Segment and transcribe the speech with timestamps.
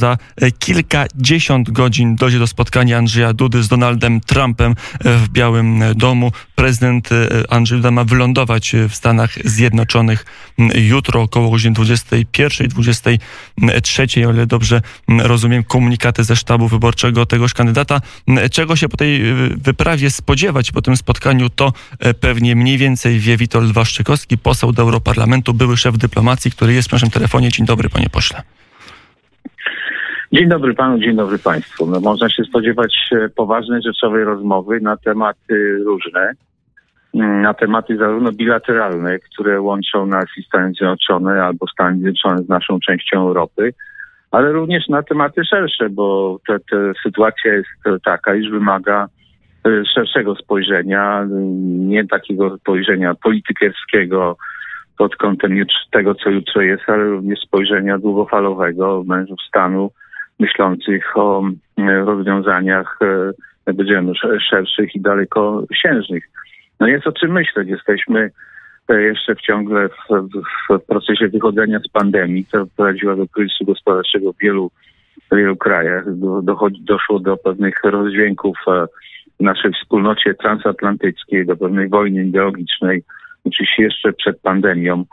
[0.00, 5.82] Za e, kilkadziesiąt godzin dojdzie do spotkania Andrzeja Dudy z Donaldem Trumpem e, w Białym
[5.94, 6.32] Domu.
[6.54, 10.24] Prezydent e, Andrzej Duda ma wylądować w Stanach Zjednoczonych
[10.74, 18.00] jutro około godziny 21, 23, o ile dobrze rozumiem komunikaty ze sztabu wyborczego tegoż kandydata.
[18.52, 19.22] Czego się po tej
[19.56, 21.72] wyprawie spodziewać po tym spotkaniu, to
[22.20, 26.92] pewnie mniej więcej wie Witold Waszczykowski, poseł do Europarlamentu, były szef dyplomacji, który jest w
[26.92, 27.48] naszym telefonie.
[27.48, 28.42] Dzień dobry, panie pośle.
[30.32, 31.86] Dzień dobry panu, dzień dobry państwu.
[31.86, 36.32] No, można się spodziewać e, poważnej, rzeczowej rozmowy na tematy różne,
[37.14, 42.48] mm, na tematy zarówno bilateralne, które łączą nas i Stany Zjednoczone albo Stany Zjednoczone z
[42.48, 43.74] naszą częścią Europy,
[44.30, 46.54] ale również na tematy szersze, bo ta,
[47.02, 49.08] sytuacja jest taka, iż wymaga
[49.66, 51.26] e, szerszego spojrzenia,
[51.66, 54.36] nie takiego spojrzenia politykierskiego,
[54.98, 59.90] pod kątem tego, co jutro jest, ale również spojrzenia długofalowego mężów stanu,
[60.40, 61.42] myślących o
[61.78, 63.32] e, rozwiązaniach, e,
[63.64, 64.12] powiedziałem,
[64.50, 66.24] szerszych i dalekosiężnych.
[66.80, 67.68] No jest o czym myśleć.
[67.68, 68.30] Jesteśmy
[68.88, 70.28] e, jeszcze w ciągle w,
[70.70, 74.70] w, procesie wychodzenia z pandemii, która prowadziła do kryzysu gospodarczego w wielu,
[75.30, 76.16] w wielu krajach.
[76.16, 78.58] Do, dochodzi, doszło do pewnych rozdźwięków
[79.40, 83.02] w naszej wspólnocie transatlantyckiej, do pewnej wojny ideologicznej,
[83.44, 85.04] oczywiście jeszcze przed pandemią.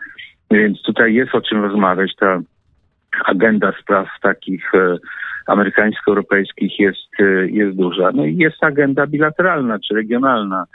[0.51, 2.15] Więc tutaj jest o czym rozmawiać.
[2.15, 2.41] Ta
[3.25, 4.97] agenda spraw takich e,
[5.47, 8.11] amerykańsko-europejskich jest, e, jest duża.
[8.11, 10.65] No i jest agenda bilateralna czy regionalna.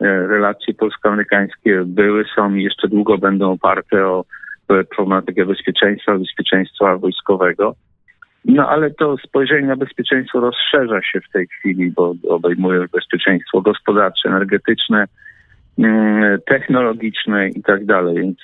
[0.00, 4.24] E, relacje polsko-amerykańskie były, są i jeszcze długo będą oparte o
[4.96, 7.74] problematykę bezpieczeństwa, bezpieczeństwa wojskowego.
[8.44, 14.28] No ale to spojrzenie na bezpieczeństwo rozszerza się w tej chwili, bo obejmuje bezpieczeństwo gospodarcze,
[14.28, 15.04] energetyczne,
[15.78, 18.14] mm, technologiczne i tak dalej.
[18.14, 18.38] Więc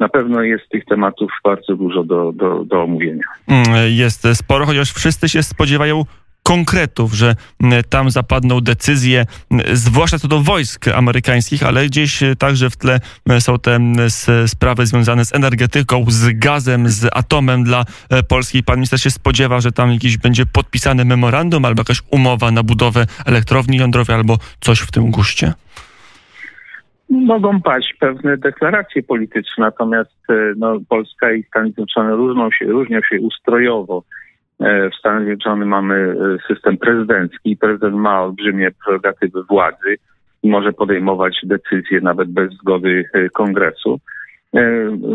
[0.00, 3.22] na pewno jest tych tematów bardzo dużo do, do, do omówienia.
[3.48, 6.04] Mm, jest sporo, chociaż wszyscy się spodziewają
[6.42, 12.70] konkretów, że mm, tam zapadną decyzje, mm, zwłaszcza co do wojsk amerykańskich, ale gdzieś także
[12.70, 13.00] w tle
[13.40, 13.78] są te
[14.46, 18.62] sprawy związane z energetyką, z gazem, z atomem dla e, Polski.
[18.62, 23.06] Pan minister się spodziewa, że tam jakiś będzie podpisane memorandum albo jakaś umowa na budowę
[23.26, 25.52] elektrowni jądrowej albo coś w tym guście?
[27.10, 33.00] Mogą paść pewne deklaracje polityczne, natomiast e, no, Polska i Stany Zjednoczone różnią się, różnią
[33.02, 34.02] się ustrojowo.
[34.60, 39.96] E, w Stanach Zjednoczonych mamy e, system prezydencki i prezydent ma olbrzymie prerogatywy władzy
[40.42, 44.00] i może podejmować decyzje nawet bez zgody kongresu.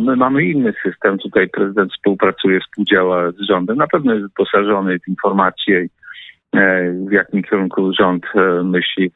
[0.01, 1.17] My mamy inny system.
[1.17, 3.77] Tutaj prezydent współpracuje, współdziała z rządem.
[3.77, 5.87] Na pewno jest wyposażony w informacje,
[7.07, 8.25] w jakim kierunku rząd
[8.63, 9.11] myśli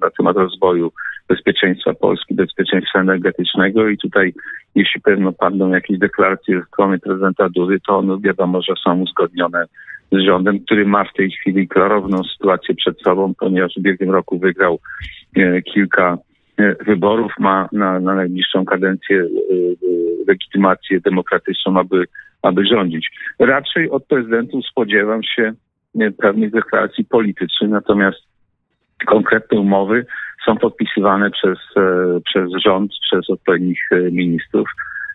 [0.00, 0.92] na temat rozwoju
[1.28, 4.34] bezpieczeństwa Polski, bezpieczeństwa energetycznego i tutaj
[4.74, 9.64] jeśli pewno padną jakieś deklaracje ze strony prezydenta Dudy, to no wiadomo, że są uzgodnione
[10.12, 14.38] z rządem, który ma w tej chwili klarowną sytuację przed sobą, ponieważ w ubiegłym roku
[14.38, 14.78] wygrał
[15.36, 16.18] e, kilka
[16.58, 19.26] e, wyborów, ma na, na najbliższą kadencję e,
[20.28, 22.04] legitymację demokratyczną, aby,
[22.42, 23.10] aby rządzić.
[23.38, 25.52] Raczej od prezydentów spodziewam się
[26.18, 28.18] pewnych deklaracji politycznych, natomiast
[29.06, 30.06] konkretne umowy
[30.46, 34.68] są podpisywane przez, e, przez rząd, przez odpowiednich e, ministrów,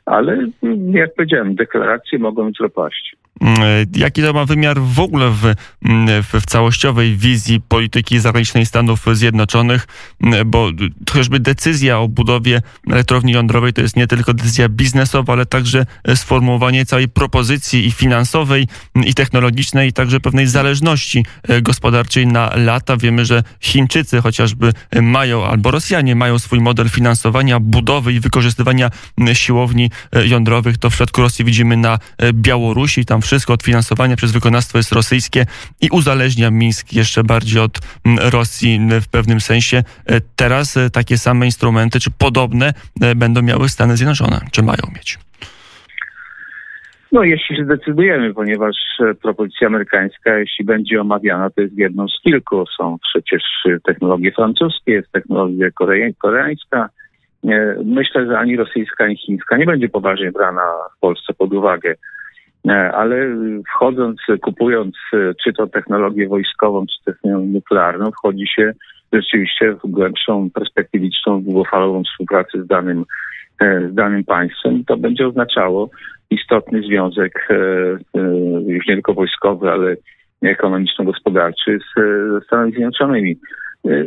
[0.05, 0.47] ale
[0.91, 3.15] jak powiedziałem, deklaracje mogą już zapaść.
[3.41, 3.59] Mm,
[3.95, 9.05] jaki to ma wymiar w ogóle w, mm, w, w, całościowej wizji polityki zagranicznej Stanów
[9.13, 9.87] Zjednoczonych,
[10.23, 10.69] mm, bo
[11.09, 12.61] chociażby decyzja o budowie
[12.91, 15.85] elektrowni jądrowej to jest nie tylko decyzja biznesowa, ale także
[16.15, 18.67] sformułowanie całej propozycji i finansowej,
[19.05, 22.97] i technologicznej, i także pewnej zależności e, gospodarczej na lata.
[22.97, 28.89] Wiemy, że Chińczycy chociażby mają, albo Rosjanie mają swój model finansowania, budowy i wykorzystywania
[29.33, 30.77] siłowni e, jądrowych.
[30.77, 34.91] To w przypadku Rosji widzimy na e, Białorusi, tam wszystko od finansowania przez wykonawstwo jest
[34.91, 35.45] rosyjskie
[35.81, 39.77] i uzależnia Mińsk jeszcze bardziej od mm, Rosji w pewnym sensie.
[39.77, 39.83] E,
[40.35, 45.17] teraz e, takie same instrumenty, czy podobne, e, będą miały Stany Zjednoczone, czy mają mieć?
[47.11, 48.75] No, jeśli się zdecydujemy, ponieważ
[49.21, 52.65] propozycja amerykańska, jeśli będzie omawiana, to jest jedną z kilku.
[52.77, 53.43] Są przecież
[53.83, 55.67] technologie francuskie, jest technologia
[56.21, 56.89] koreańska.
[57.85, 60.61] Myślę, że ani rosyjska, ani chińska nie będzie poważnie brana
[60.97, 61.95] w Polsce pod uwagę.
[62.67, 63.27] E, ale
[63.75, 68.71] wchodząc, kupując e, czy to technologię wojskową, czy technologię nuklearną, wchodzi się
[69.13, 73.05] rzeczywiście w głębszą, perspektywiczną, długofalową współpracę z danym,
[73.61, 74.83] e, z danym państwem.
[74.85, 75.89] To będzie oznaczało
[76.29, 77.47] istotny związek,
[78.67, 79.95] już nie tylko wojskowy, ale
[80.41, 81.99] ekonomiczno-gospodarczy z,
[82.31, 83.37] ze Stanami Zjednoczonymi.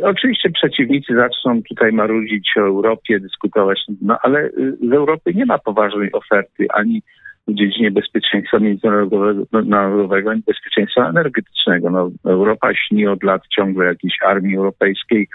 [0.03, 4.49] Oczywiście przeciwnicy zaczną tutaj marudzić o Europie, dyskutować, no ale
[4.89, 7.01] z Europy nie ma poważnej oferty ani
[7.47, 11.89] w dziedzinie bezpieczeństwa międzynarodowego i bezpieczeństwa energetycznego.
[11.89, 15.27] No, Europa śni od lat ciągle jakiejś armii europejskiej,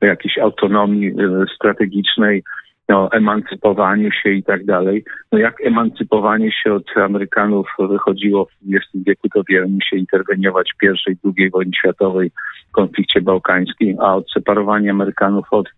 [0.00, 2.42] jakiejś autonomii e, strategicznej,
[2.88, 5.04] no, emancypowaniu się i tak dalej.
[5.32, 11.10] No jak emancypowanie się od Amerykanów wychodziło w XX wieku, to wiele musi interweniować w
[11.10, 12.30] i II wojnie światowej
[12.72, 15.68] konflikcie bałkańskim, a odseparowanie Amerykanów od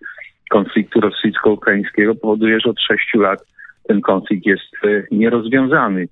[0.50, 3.44] konfliktu rosyjsko-ukraińskiego powoduje, że od sześciu lat
[3.88, 6.08] ten konflikt jest e, nierozwiązany.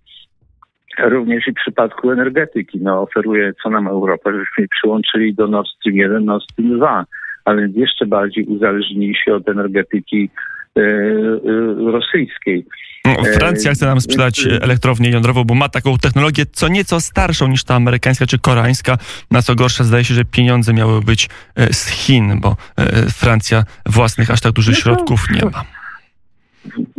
[0.98, 5.96] Również i w przypadku energetyki, no oferuje co nam Europa, żebyśmy przyłączyli do Nord Stream
[5.96, 7.04] 1, Nord Stream 2,
[7.44, 10.30] ale jeszcze bardziej uzależnili się od energetyki
[10.76, 12.66] e, e, rosyjskiej.
[13.04, 17.64] No, Francja chce nam sprzedać elektrownię jądrową, bo ma taką technologię co nieco starszą niż
[17.64, 18.98] ta amerykańska czy koreańska.
[19.30, 21.28] Na co gorsze, zdaje się, że pieniądze miały być
[21.72, 22.56] z Chin, bo
[23.12, 25.79] Francja własnych aż tak dużych no środków nie ma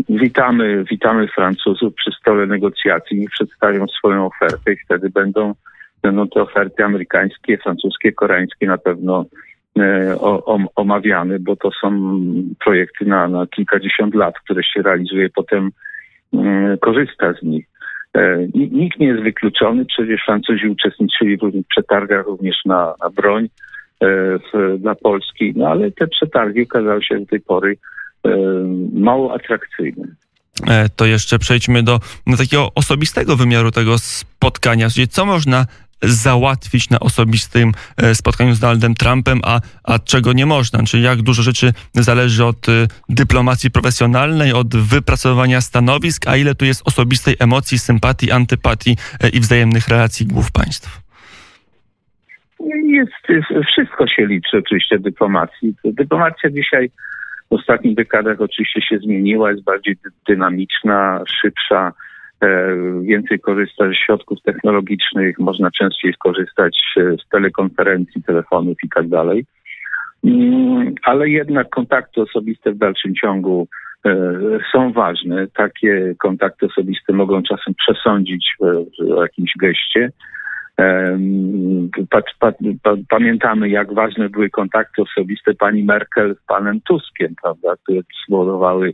[0.09, 5.53] witamy, witamy Francuzów przy stole negocjacji, niech przedstawią swoją ofertę i wtedy będą,
[6.01, 9.25] będą te oferty amerykańskie, francuskie, koreańskie na pewno
[9.79, 12.15] e, o, omawiane, bo to są
[12.65, 15.71] projekty na, na kilkadziesiąt lat, które się realizuje, potem
[16.33, 17.65] e, korzysta z nich.
[18.13, 23.49] E, nikt nie jest wykluczony, przecież Francuzi uczestniczyli w przetargach również na, na broń
[24.53, 27.77] w, dla Polski, no ale te przetargi okazały się do tej pory
[28.93, 30.15] mało atrakcyjnym.
[30.67, 31.99] E, to jeszcze przejdźmy do,
[32.37, 35.65] takiego osobistego wymiaru tego spotkania, czyli co można
[36.01, 40.83] załatwić na osobistym e, spotkaniu z Donaldem Trumpem, a, a czego nie można.
[40.83, 42.65] Czyli jak dużo rzeczy zależy od
[43.09, 48.97] dyplomacji profesjonalnej, od wypracowania stanowisk, a ile tu jest osobistej emocji, sympatii, antypatii
[49.33, 51.01] i wzajemnych relacji głów państw.
[52.85, 55.75] Jest, wszystko się liczy oczywiście dyplomacji.
[55.85, 56.91] Dyplomacja dzisiaj
[57.51, 59.95] w ostatnich dekadach oczywiście się zmieniła, jest bardziej
[60.27, 61.93] dynamiczna, szybsza,
[62.41, 69.07] e, więcej korzysta ze środków technologicznych, można częściej skorzystać e, z telekonferencji, telefonów i tak
[69.07, 69.45] dalej.
[70.23, 73.67] Mm, ale jednak kontakty osobiste w dalszym ciągu
[74.05, 74.11] e,
[74.71, 75.47] są ważne.
[75.47, 78.55] Takie kontakty osobiste mogą czasem przesądzić
[79.15, 80.11] o jakimś geście.
[83.09, 88.93] Pamiętamy, jak ważne były kontakty osobiste pani Merkel z panem Tuskiem, prawda, które spowodowały,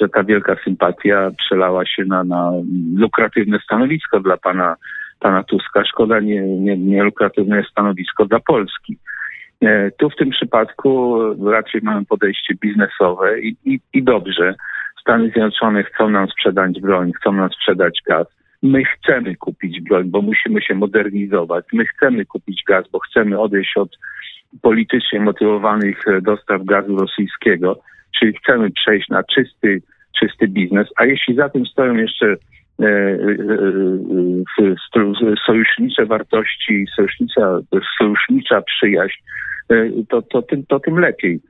[0.00, 2.52] że ta wielka sympatia przelała się na, na
[2.96, 4.76] lukratywne stanowisko dla pana,
[5.20, 5.84] pana Tuska.
[5.84, 8.98] Szkoda nie, nie, nie lukratywne stanowisko dla Polski.
[9.62, 11.20] E, tu w tym przypadku
[11.50, 14.54] raczej mamy podejście biznesowe i, i, i dobrze.
[15.00, 18.26] Stany Zjednoczone chcą nam sprzedać broń, chcą nam sprzedać gaz
[18.66, 21.64] My chcemy kupić broń, bo musimy się modernizować.
[21.72, 23.98] My chcemy kupić gaz, bo chcemy odejść od
[24.62, 27.80] politycznie motywowanych e, dostaw gazu rosyjskiego,
[28.18, 29.82] czyli chcemy przejść na czysty,
[30.20, 30.88] czysty biznes.
[30.96, 33.18] A jeśli za tym stoją jeszcze e, e,
[35.46, 37.58] sojusznicze wartości, sojusznicza,
[37.98, 39.18] sojusznicza przyjaźń,
[40.08, 41.40] to, to, tym, to tym lepiej.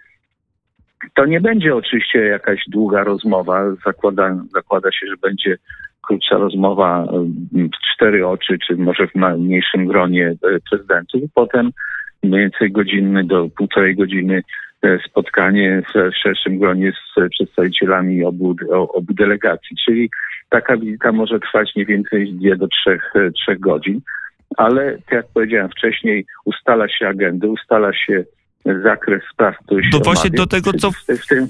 [1.14, 3.75] To nie będzie oczywiście jakaś długa rozmowa.
[3.85, 5.58] Zakłada, zakłada się, że będzie
[6.03, 7.06] krótsza rozmowa
[7.53, 10.37] w cztery oczy, czy może w mniejszym gronie e,
[10.70, 11.23] prezydentów.
[11.35, 11.70] Potem
[12.23, 14.43] mniej więcej godzinny do półtorej godziny
[14.82, 19.76] e, spotkanie w szerszym gronie z przedstawicielami obu, obu delegacji.
[19.85, 20.11] Czyli
[20.50, 24.00] taka wizyta może trwać nie więcej dwie do trzech, e, trzech godzin.
[24.56, 28.25] Ale tak jak powiedziałem wcześniej, ustala się agendy, ustala się
[28.82, 31.49] zakres spraw, który się To właśnie do tego, co w, tym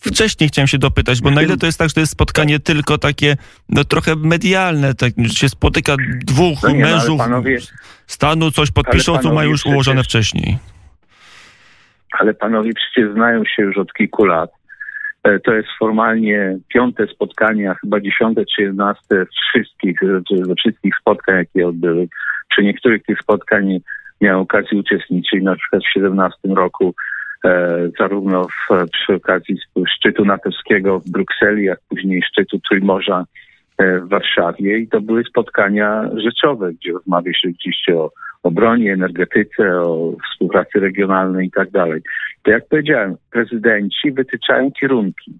[0.00, 2.98] wcześniej chciałem się dopytać, bo na ile to jest tak, że to jest spotkanie tylko
[2.98, 3.36] takie
[3.68, 7.58] no, trochę medialne, tak, że się spotyka dwóch no nie, no, mężów no, panowie,
[8.06, 10.58] stanu, coś podpiszą, co ma już przecież, ułożone wcześniej.
[12.12, 14.50] Ale panowie przecież znają się już od kilku lat.
[15.24, 20.00] E, to jest formalnie piąte spotkanie, a chyba dziesiąte czy jedenaste wszystkich,
[20.46, 22.08] ze wszystkich spotkań, jakie odbyły.
[22.50, 23.80] Przy niektórych tych spotkań
[24.20, 26.94] miałem okazję uczestniczyć, na przykład w 17 roku
[27.44, 29.56] E, zarówno w, przy okazji
[29.88, 33.24] szczytu natowskiego w Brukseli, jak później szczytu Trójmorza
[33.78, 38.10] e, w Warszawie i to były spotkania rzeczowe, gdzie rozmawia się oczywiście o,
[38.42, 42.02] o broni, energetyce, o współpracy regionalnej i tak dalej.
[42.42, 45.32] To jak powiedziałem, prezydenci wytyczają kierunki,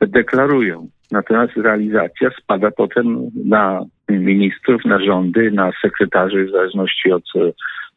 [0.00, 7.24] deklarują, natomiast realizacja spada potem na ministrów, na rządy, na sekretarzy w zależności od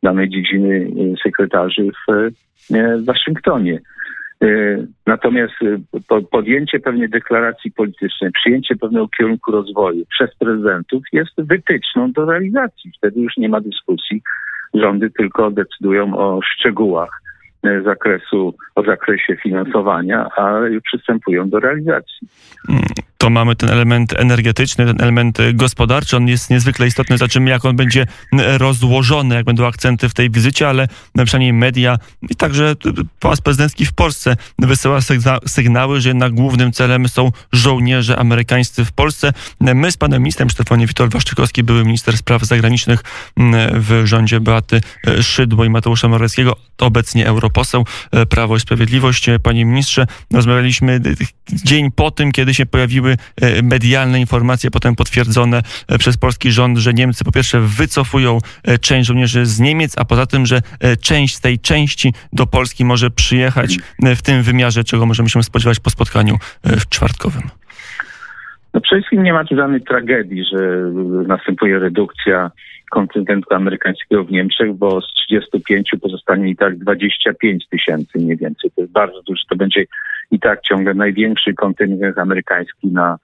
[0.04, 2.32] danej dziedziny y, sekretarzy w, y,
[2.98, 3.80] w Waszyngtonie.
[4.44, 5.54] Y, natomiast
[6.32, 12.92] podjęcie pewnej deklaracji politycznej, przyjęcie pewnego kierunku rozwoju przez prezydentów jest wytyczną do realizacji.
[12.98, 14.22] Wtedy już nie ma dyskusji.
[14.74, 17.10] Rządy tylko decydują o szczegółach
[17.86, 22.28] zakresu, o zakresie finansowania, a przystępują do realizacji.
[23.24, 26.18] To mamy ten element energetyczny, ten element gospodarczy.
[26.18, 27.18] On jest niezwykle istotny.
[27.18, 30.88] Zobaczymy, jak on będzie rozłożony, jak będą akcenty w tej wizycie, ale
[31.26, 31.98] przynajmniej media
[32.30, 32.76] i także
[33.20, 35.00] Pałac Prezydencki w Polsce wysyła
[35.48, 39.34] sygnały, że jednak głównym celem są żołnierze amerykańscy w Polsce.
[39.60, 43.04] My z panem ministrem Stefanem Witold Waszczykowski, były minister spraw zagranicznych
[43.74, 44.82] w rządzie Beaty
[45.22, 47.86] Szydło i Mateusza Morawieckiego, obecnie europoseł
[48.30, 49.30] Prawo i Sprawiedliwość.
[49.44, 51.02] Panie ministrze, rozmawialiśmy
[51.54, 53.13] dzień po tym, kiedy się pojawiły
[53.64, 55.62] medialne informacje, potem potwierdzone
[56.00, 58.40] przez polski rząd, że Niemcy po pierwsze wycofują
[58.82, 60.62] część żołnierzy z Niemiec, a poza tym, że
[61.02, 63.78] część tej części do Polski może przyjechać
[64.16, 66.38] w tym wymiarze, czego możemy się spodziewać po spotkaniu
[66.90, 67.44] czwartkowym.
[68.74, 70.92] No przede wszystkim nie ma tu żadnej tragedii, że
[71.28, 72.52] następuje redukcja
[72.94, 78.72] kontyngentu amerykańskiego w Niemczech, bo z 35 pozostanie i tak 25 tysięcy mniej więcej.
[78.76, 79.42] To jest bardzo dużo.
[79.50, 79.86] To będzie
[80.32, 83.18] i tak ciągle największy kontyngent amerykański na,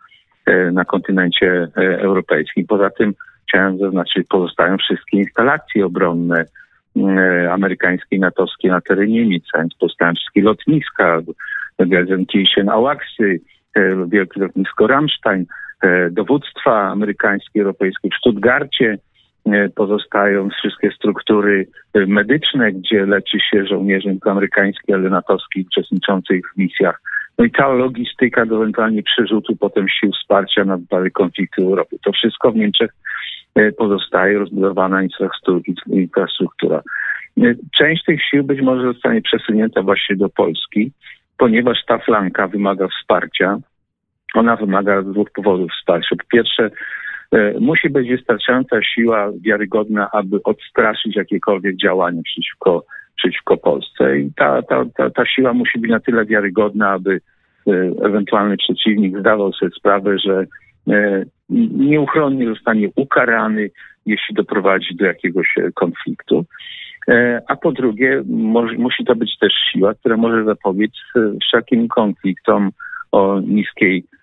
[0.45, 2.67] e, na kontynencie e, europejskim.
[2.67, 3.13] Poza tym
[3.47, 6.45] chciałem zaznaczyć, pozostają wszystkie instalacje obronne
[6.97, 11.21] e, amerykańskie i natowskie na terenie Niemiec, więc pozostają wszystkie lotniska,
[11.79, 13.39] Gelsenkirchen, Auaxy,
[14.07, 15.45] wielkie lotnisko Ramstein,
[16.11, 18.97] dowództwa amerykańskie, europejskie w Stuttgarcie,
[19.75, 27.01] pozostają wszystkie struktury e, medyczne, gdzie leczy się żołnierzy amerykańskich, ale natowskich uczestniczących w misjach.
[27.37, 31.97] No i cała logistyka do ewentualnie przerzutu potem sił wsparcia na wypadek konfliktu Europy.
[32.03, 32.91] To wszystko w Niemczech
[33.55, 35.01] e, pozostaje, rozbudowana
[35.87, 36.81] infrastruktura.
[37.77, 40.91] Część tych sił być może zostanie przesunięta właśnie do Polski,
[41.37, 43.57] ponieważ ta flanka wymaga wsparcia.
[44.33, 46.15] Ona wymaga z dwóch powodów wsparcia.
[46.15, 46.71] Po pierwsze, E,
[47.59, 52.85] musi być wystarczająca siła wiarygodna, aby odstraszyć jakiekolwiek działania przeciwko,
[53.17, 54.19] przeciwko Polsce.
[54.19, 57.21] I ta, ta, ta, ta siła musi być na tyle wiarygodna, aby
[57.67, 57.71] e,
[58.05, 60.45] ewentualny przeciwnik zdawał sobie sprawę, że
[60.89, 63.69] e, nieuchronnie zostanie ukarany,
[64.05, 66.45] jeśli doprowadzi do jakiegoś konfliktu.
[67.47, 68.23] A po drugie,
[68.77, 70.91] musi to być też siła, która może zapobiec
[71.41, 72.71] wszelkim konfliktom
[73.11, 74.18] o niskiej E,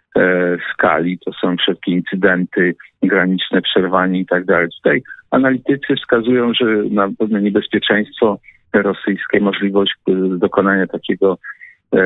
[0.72, 1.18] skali.
[1.18, 4.68] To są wszelkie incydenty, graniczne przerwanie i tak dalej.
[4.76, 8.38] Tutaj analitycy wskazują, że na pewne niebezpieczeństwo
[8.72, 11.38] rosyjskie, możliwość e, dokonania takiego
[11.92, 11.98] e,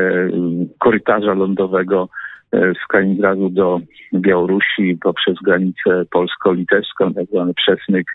[0.79, 2.09] korytarza lądowego
[2.53, 3.81] z Kaliningradu do
[4.15, 8.07] Białorusi poprzez granicę polsko-litewską, tak zwany przesmyk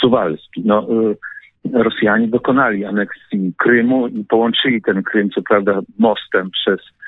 [0.00, 0.62] suwalski.
[0.64, 0.86] No,
[1.72, 7.05] Rosjanie dokonali aneksji Krymu i połączyli ten Krym, co prawda, mostem przez E,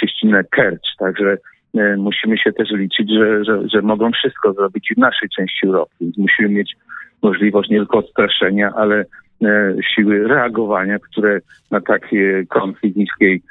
[0.00, 0.96] cieścinę Kercz.
[0.98, 1.36] Także
[1.78, 5.94] e, musimy się też liczyć, że, że, że mogą wszystko zrobić w naszej części Europy.
[6.00, 6.76] Więc musimy mieć
[7.22, 9.04] możliwość nie tylko odstraszenia, ale
[9.42, 11.40] e, siły reagowania, które
[11.70, 12.16] na taki
[12.48, 13.42] konflikt niskiej,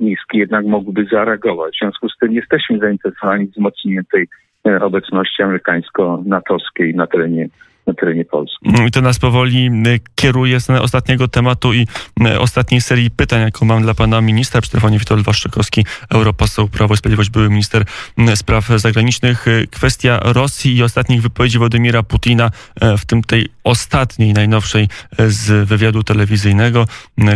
[0.00, 1.74] niski jednak mogłyby zareagować.
[1.76, 4.28] W związku z tym jesteśmy zainteresowani wzmocnieniem tej
[4.80, 7.48] obecności amerykańsko-natowskiej na terenie
[7.86, 8.68] na terenie Polski.
[8.86, 11.86] I to nas powoli y, kieruje z ostatniego tematu i
[12.26, 14.60] y, ostatniej serii pytań, jaką mam dla pana ministra.
[14.60, 17.84] Przy telefonie Witold Waszczykowski, europoseł Prawo i Sprawiedliwość, były minister
[18.18, 19.46] y, spraw zagranicznych.
[19.70, 22.50] Kwestia Rosji i ostatnich wypowiedzi Władimira Putina,
[22.98, 26.86] w tym tej ostatniej, najnowszej z wywiadu telewizyjnego,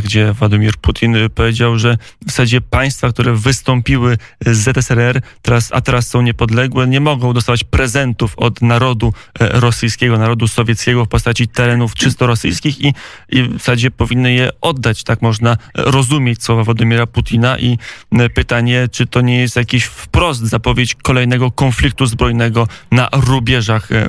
[0.04, 6.08] gdzie Władimir Putin powiedział, że w zasadzie państwa, które wystąpiły z ZSRR, teraz, a teraz
[6.08, 11.94] są niepodległe, nie mogą dostawać prezentów od narodu rosyjskiego, narodu narodu sowieckiego w postaci terenów
[11.94, 12.94] czysto rosyjskich i,
[13.28, 15.04] i w zasadzie powinny je oddać.
[15.04, 17.78] Tak można rozumieć słowa Władimira Putina i
[18.12, 23.96] e, pytanie, czy to nie jest jakiś wprost zapowiedź kolejnego konfliktu zbrojnego na rubieżach e,
[23.96, 24.08] e,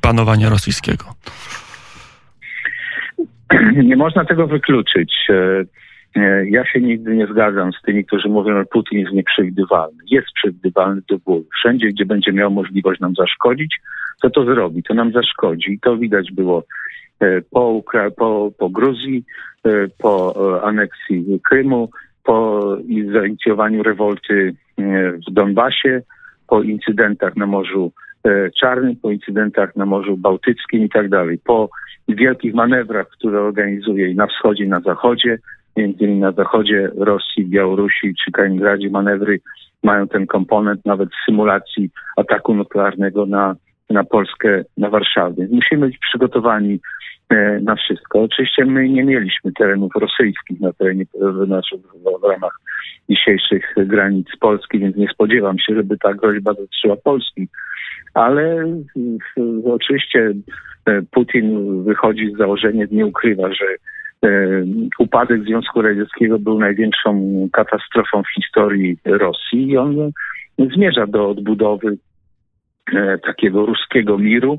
[0.00, 1.04] panowania rosyjskiego.
[3.84, 5.12] Nie można tego wykluczyć.
[6.50, 9.98] Ja się nigdy nie zgadzam z tymi, którzy mówią, że Putin jest nieprzewidywalny.
[10.10, 11.44] Jest przewidywalny do bólu.
[11.58, 13.76] Wszędzie, gdzie będzie miał możliwość nam zaszkodzić,
[14.22, 15.72] to to zrobi, to nam zaszkodzi.
[15.72, 16.64] I to widać było
[17.20, 19.24] e, po, Ukra po, po Gruzji,
[19.64, 21.90] e, po e, aneksji Krymu,
[22.24, 22.62] po
[23.12, 24.54] zainicjowaniu rewolty
[25.28, 26.02] w Donbasie,
[26.48, 27.92] po incydentach na Morzu
[28.60, 31.68] Czarnym, po incydentach na Morzu Bałtyckim i tak dalej, po
[32.08, 35.38] wielkich manewrach, które organizuje i na wschodzie, i na zachodzie,
[35.76, 39.40] między innymi na zachodzie Rosji, Białorusi czy Kaliningradzie manewry
[39.82, 43.56] mają ten komponent nawet symulacji ataku nuklearnego na
[43.90, 45.46] na Polskę, na Warszawę.
[45.50, 46.80] Musimy być przygotowani
[47.30, 48.22] e, na wszystko.
[48.22, 51.80] Oczywiście my nie mieliśmy terenów rosyjskich na terenie w, naszych,
[52.22, 52.60] w ramach
[53.10, 57.48] dzisiejszych granic Polski, więc nie spodziewam się, żeby ta groźba dotyczyła Polski.
[58.14, 58.66] Ale
[59.64, 60.32] oczywiście
[60.86, 63.66] e, Putin wychodzi z założenia, nie ukrywa, że
[64.98, 70.10] upadek Związku Radzieckiego był największą katastrofą w historii Rosji i on
[70.74, 71.98] zmierza do odbudowy
[73.26, 74.58] takiego ruskiego miru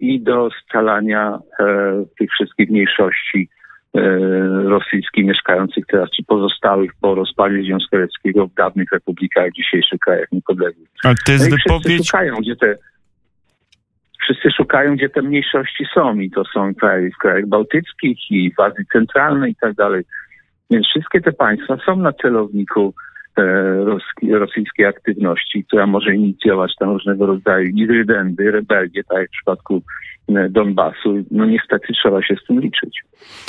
[0.00, 1.38] i do scalania
[2.18, 3.48] tych wszystkich mniejszości
[4.64, 10.88] rosyjskich mieszkających teraz, czy pozostałych po rozpadzie Związku Radzieckiego w dawnych republikach, dzisiejszych krajach niepodległych.
[11.04, 12.06] Ale to jest no wypowiedź...
[12.06, 12.76] Szukają, gdzie te
[14.22, 18.60] wszyscy szukają, gdzie te mniejszości są i to są kraje, w krajach bałtyckich i w
[18.60, 20.04] Azji Centralnej i tak dalej.
[20.70, 22.94] Więc wszystkie te państwa są na celowniku
[23.38, 29.82] e, rosyjskiej aktywności, która może inicjować tam różnego rodzaju incydenty, rebelie, tak jak w przypadku
[30.50, 31.24] Donbasu.
[31.30, 33.00] No niestety trzeba się z tym liczyć.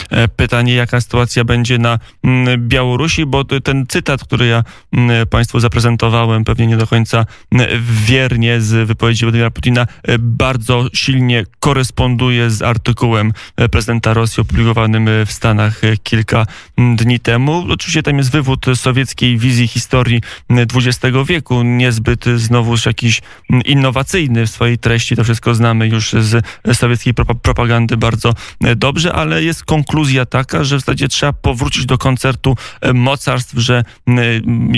[0.09, 5.59] E, pytanie, jaka sytuacja będzie na mm, Białorusi, bo ten cytat, który ja mm, Państwu
[5.59, 7.67] zaprezentowałem, pewnie nie do końca mm,
[8.07, 13.31] wiernie z wypowiedzi Władimira Putina, e, bardzo silnie koresponduje z artykułem
[13.71, 16.45] prezydenta Rosji opublikowanym w Stanach kilka
[16.77, 17.65] dni temu.
[17.69, 23.21] Oczywiście tam jest wywód sowieckiej wizji historii XX wieku, niezbyt znowuż jakiś
[23.65, 25.15] innowacyjny w swojej treści.
[25.15, 28.33] To wszystko znamy już z sowieckiej propagandy bardzo
[28.63, 33.57] e, dobrze, ale jest konkluzja taka, że w zasadzie trzeba powrócić do koncertu e, mocarstw,
[33.57, 33.83] że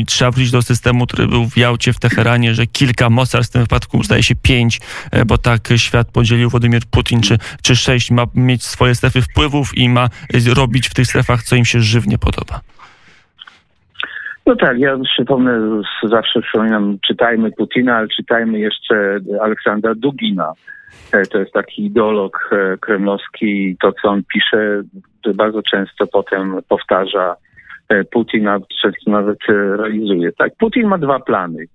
[0.08, 3.62] trzeba wrócić do systemu, który był w Jałcie, w Teheranie, że kilka mocarstw, w tym
[3.62, 4.80] wypadku zdaje się pięć,
[5.12, 9.78] e, bo tak świat podzielił Władimir Putin, czy, czy sześć, ma mieć swoje strefy wpływów
[9.78, 10.08] i ma
[10.56, 12.62] robić w tych strefach, co im się żywnie podoba.
[14.46, 20.54] No tak, ja przypomnę, zawsze przypominam, czytajmy Putina, ale czytajmy jeszcze Aleksandra Dugina,
[21.32, 23.78] to jest taki ideolog e, kremlowski.
[23.82, 24.82] To, co on pisze,
[25.36, 27.36] bardzo często potem powtarza
[27.90, 30.32] e, Putin, a często nawet realizuje.
[30.32, 31.66] Tak, Putin ma dwa plany.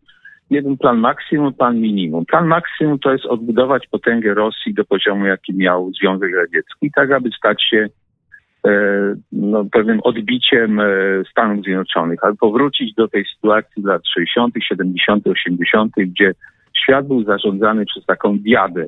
[0.51, 2.25] Jeden plan maksimum, plan minimum.
[2.27, 7.31] Plan maksimum to jest odbudować potęgę Rosji do poziomu, jaki miał Związek Radziecki, tak aby
[7.31, 7.89] stać się
[9.33, 10.81] no, pewnym odbiciem
[11.31, 16.35] Stanów Zjednoczonych, aby powrócić do tej sytuacji lat 60., 70., 80., gdzie
[16.85, 18.87] świat był zarządzany przez taką diadę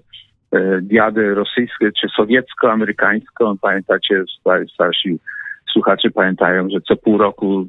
[0.52, 3.58] E, diadę rosyjską czy sowiecko-amerykańską.
[3.60, 4.24] Pamiętacie,
[4.74, 5.18] starsi
[5.72, 7.68] słuchacze pamiętają, że co pół roku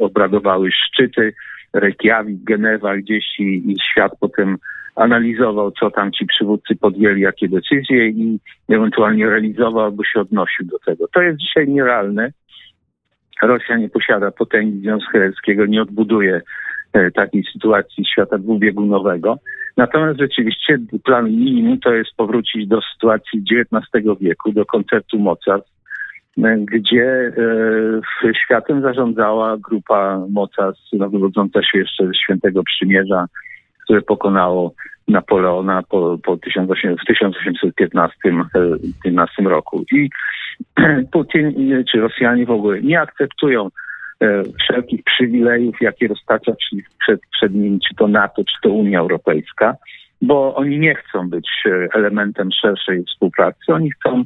[0.00, 1.34] obradowały szczyty
[1.72, 4.56] Reykjavik, Genewa gdzieś i, i świat potem
[4.96, 10.78] analizował, co tam ci przywódcy podjęli, jakie decyzje i ewentualnie realizował, albo się odnosił do
[10.78, 11.08] tego.
[11.08, 12.32] To jest dzisiaj nierealne.
[13.42, 16.42] Rosja nie posiada potęgi Związku Radzieckiego, nie odbuduje e,
[17.14, 19.38] takiej sytuacji świata dwubiegunowego.
[19.76, 25.72] Natomiast rzeczywiście plan minimum to jest powrócić do sytuacji XIX wieku, do koncertu mocarstw,
[26.44, 27.32] e, gdzie
[28.24, 33.26] e, światem zarządzała grupa mocarstw no, wywodząca się jeszcze ze Świętego Przymierza,
[33.84, 34.74] które pokonało
[35.08, 38.16] Napoleona po, po 18, w 1815
[39.04, 39.84] 15 roku.
[39.92, 40.10] I
[41.12, 41.54] Putin
[41.92, 43.70] czy Rosjanie w ogóle nie akceptują E,
[44.60, 46.52] wszelkich przywilejów, jakie roztacza
[46.98, 49.74] przed, przed nimi, czy to NATO, czy to Unia Europejska,
[50.22, 54.24] bo oni nie chcą być e, elementem szerszej współpracy, oni chcą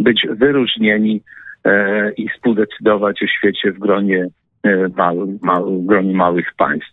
[0.00, 1.22] być wyróżnieni
[1.64, 4.26] e, i współdecydować o świecie w gronie,
[4.64, 6.92] w gronie małych państw.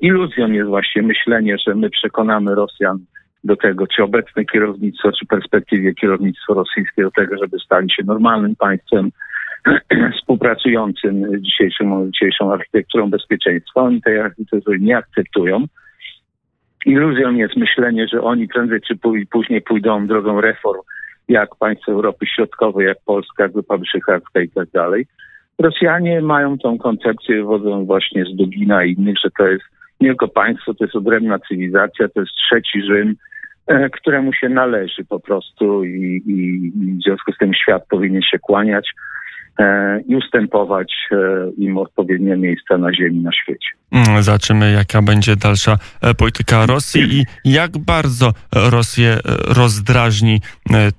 [0.00, 2.98] Iluzją jest właśnie myślenie, że my przekonamy Rosjan
[3.44, 8.56] do tego, czy obecne kierownictwo, czy perspektywie kierownictwo rosyjskie do tego, żeby stali się normalnym
[8.56, 9.10] państwem,
[10.16, 13.82] współpracującym dzisiejszą, dzisiejszą architekturą bezpieczeństwa.
[13.82, 15.64] Oni tej architektury nie akceptują.
[16.86, 18.96] Iluzją jest myślenie, że oni prędzej czy
[19.30, 20.80] później pójdą drogą reform,
[21.28, 25.06] jak państwa Europy Środkowej, jak Polska, Grupa Wyszehradzka i tak dalej.
[25.58, 29.64] Rosjanie mają tą koncepcję, wodzą właśnie z Dugina i innych, że to jest
[30.00, 33.14] nie tylko państwo, to jest odrębna cywilizacja, to jest trzeci Rzym,
[33.66, 38.38] e, któremu się należy po prostu i, i w związku z tym świat powinien się
[38.38, 38.90] kłaniać.
[39.58, 41.16] E, i ustępować e,
[41.58, 43.68] im odpowiednie miejsca na ziemi, na świecie.
[43.90, 49.18] Mm, zobaczymy, jaka będzie dalsza e, polityka Rosji i jak bardzo Rosję
[49.56, 50.40] rozdrażni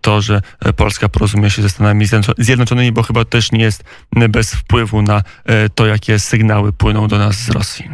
[0.02, 0.42] to, że
[0.78, 2.06] Polska porozumie się ze Stanami
[2.38, 5.22] Zjednoczonymi, bo chyba też nie jest bez wpływu na
[5.76, 7.90] to, jakie sygnały płyną do nas z Rosji.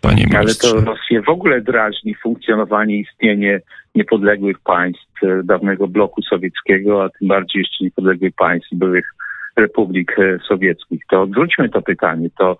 [0.00, 0.68] Panie ministrze.
[0.68, 3.60] Ale to Rosję w ogóle drażni funkcjonowanie, istnienie
[3.96, 9.06] niepodległych państw e, dawnego bloku sowieckiego, a tym bardziej jeszcze niepodległych państw byłych
[9.56, 11.02] republik e, sowieckich.
[11.10, 12.28] To odwróćmy to pytanie.
[12.38, 12.56] To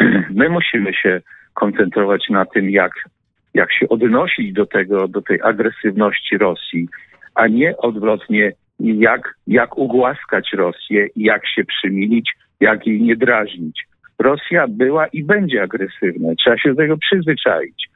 [0.40, 1.20] my musimy się
[1.54, 2.92] koncentrować na tym, jak,
[3.54, 6.88] jak się odnosić do tego, do tej agresywności Rosji,
[7.34, 13.86] a nie odwrotnie, jak, jak ugłaskać Rosję jak się przymilić, jak jej nie drażnić.
[14.18, 16.28] Rosja była i będzie agresywna.
[16.38, 17.88] Trzeba się do tego przyzwyczaić.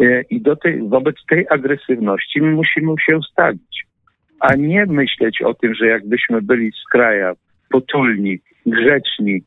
[0.00, 3.86] E, I do tej, wobec tej agresywności my musimy się ustawić.
[4.40, 7.32] a nie myśleć o tym, że jakbyśmy byli z kraja
[7.70, 9.42] potulni, grzeczni,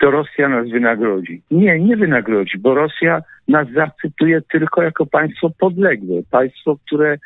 [0.00, 1.42] to Rosja nas wynagrodzi.
[1.50, 7.18] Nie, nie wynagrodzi, bo Rosja nas zaakceptuje tylko jako państwo podległe, państwo, które,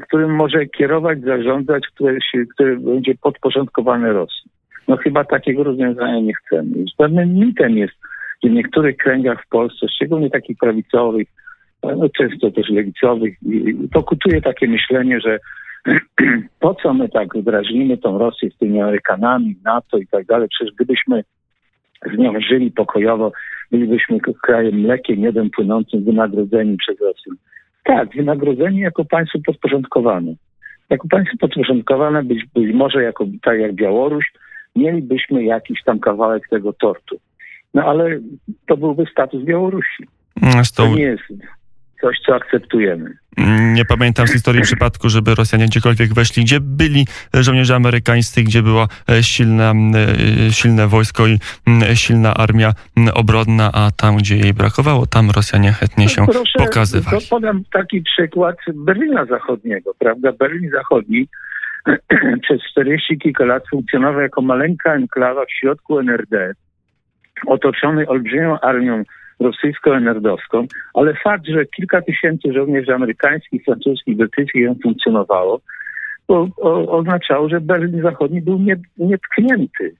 [0.00, 4.50] którym może kierować, zarządzać, które, się, które będzie podporządkowane Rosji.
[4.88, 6.84] No chyba takiego rozwiązania nie chcemy.
[6.98, 7.94] Pewnym mitem jest,
[8.42, 11.28] w niektórych kręgach w Polsce, szczególnie takich prawicowych,
[11.94, 13.34] no często też lewicowych,
[13.92, 15.38] pokutuje takie myślenie, że
[16.60, 20.74] po co my tak drażnimy tą Rosję z tymi Amerykanami, NATO i tak dalej, przecież
[20.74, 21.24] gdybyśmy
[22.14, 23.32] z nią żyli pokojowo,
[23.70, 27.32] bylibyśmy krajem mlekiem, jeden płynącym, wynagrodzeni przez Rosję.
[27.84, 30.34] Tak, wynagrodzeni jako państwo podporządkowane.
[30.90, 34.24] Jako państwo podporządkowane, być, być może jako, tak jak Białoruś,
[34.76, 37.16] mielibyśmy jakiś tam kawałek tego tortu.
[37.74, 38.20] No ale
[38.66, 40.04] to byłby status Białorusi.
[40.76, 41.55] To nie jest
[42.00, 43.16] coś, co akceptujemy.
[43.74, 48.88] Nie pamiętam z historii przypadku, żeby Rosjanie gdziekolwiek weszli, gdzie byli żołnierze amerykańscy, gdzie było
[49.10, 49.72] e, silne,
[50.50, 51.38] silne wojsko i
[51.94, 52.72] silna armia
[53.14, 57.20] obronna, a tam, gdzie jej brakowało, tam Rosjanie chętnie się Proszę, pokazywali.
[57.20, 60.32] To podam taki przykład Berlina Zachodniego, prawda?
[60.32, 61.28] Berlin Zachodni
[62.42, 66.52] przez 40 kilka lat funkcjonował jako maleńka enklawa w środku NRD,
[67.46, 69.02] otoczony olbrzymią armią
[69.40, 75.60] rosyjsko-nerdowską, ale fakt, że kilka tysięcy żołnierzy amerykańskich, francuskich, brytyjskich ją funkcjonowało,
[76.26, 76.48] to,
[76.88, 79.94] oznaczało, że Berlin Zachodni był nie, nietknięty.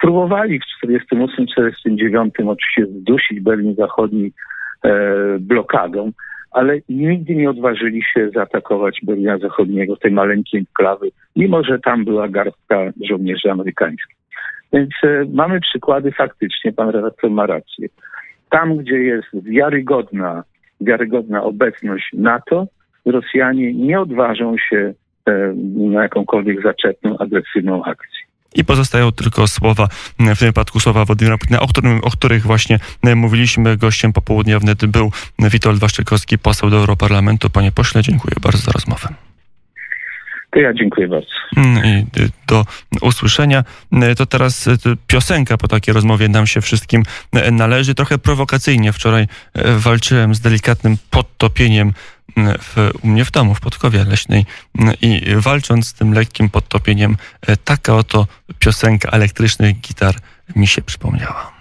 [0.00, 4.32] Próbowali w 1948-1949 oczywiście zdusić Berlin Zachodni
[4.84, 4.90] e,
[5.38, 6.12] blokadą,
[6.50, 12.28] ale nigdy nie odważyli się zaatakować Berlina Zachodniego, tej maleńkiej enklawy, mimo że tam była
[12.28, 14.16] garstka żołnierzy amerykańskich.
[14.72, 17.88] Więc e, mamy przykłady faktycznie, pan redaktor ma rację
[18.50, 20.44] tam, gdzie jest wiarygodna,
[20.80, 22.66] wiarygodna obecność NATO,
[23.04, 24.94] Rosjanie nie odważą się
[25.26, 28.20] e, na jakąkolwiek zaczepną, agresywną akcję.
[28.54, 29.86] I pozostają tylko słowa,
[30.18, 32.78] w tym wypadku słowa Władimira Putina, o, którym, o których właśnie
[33.16, 33.76] mówiliśmy.
[33.76, 37.50] Gościem popołudniowym był Witold Waszczykowski, poseł do Europarlamentu.
[37.50, 39.29] Panie pośle, dziękuję bardzo za rozmowę.
[40.50, 41.28] To ja dziękuję bardzo.
[41.56, 42.06] Mm, I
[42.46, 42.64] do
[43.00, 43.64] usłyszenia.
[43.92, 47.02] Mm, to teraz y, piosenka po takiej rozmowie nam się wszystkim
[47.36, 47.94] y, należy.
[47.94, 49.28] Trochę prowokacyjnie wczoraj y,
[49.78, 51.92] walczyłem z delikatnym podtopieniem
[52.36, 54.46] w, u mnie w domu, w Podkowie Leśnej
[55.00, 57.16] i walcząc z tym lekkim podtopieniem,
[57.64, 58.26] taka oto
[58.58, 60.14] piosenka elektrycznych gitar
[60.56, 61.52] mi się przypomniała.